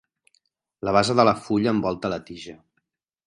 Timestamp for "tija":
2.31-2.57